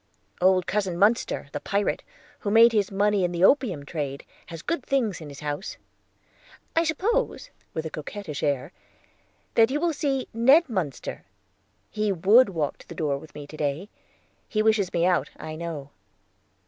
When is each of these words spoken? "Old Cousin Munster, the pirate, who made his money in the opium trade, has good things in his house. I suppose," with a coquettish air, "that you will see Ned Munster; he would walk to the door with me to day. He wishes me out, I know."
"Old 0.41 0.65
Cousin 0.65 0.97
Munster, 0.97 1.49
the 1.51 1.59
pirate, 1.59 2.01
who 2.39 2.49
made 2.49 2.71
his 2.71 2.89
money 2.91 3.23
in 3.23 3.31
the 3.31 3.43
opium 3.43 3.85
trade, 3.85 4.25
has 4.47 4.63
good 4.63 4.83
things 4.83 5.21
in 5.21 5.29
his 5.29 5.41
house. 5.41 5.77
I 6.75 6.83
suppose," 6.85 7.51
with 7.75 7.85
a 7.85 7.91
coquettish 7.91 8.41
air, 8.41 8.71
"that 9.53 9.69
you 9.69 9.79
will 9.79 9.93
see 9.93 10.27
Ned 10.33 10.67
Munster; 10.67 11.23
he 11.91 12.11
would 12.11 12.49
walk 12.49 12.79
to 12.79 12.87
the 12.87 12.95
door 12.95 13.19
with 13.19 13.35
me 13.35 13.45
to 13.45 13.55
day. 13.57 13.89
He 14.49 14.63
wishes 14.63 14.91
me 14.91 15.05
out, 15.05 15.29
I 15.37 15.55
know." 15.55 15.91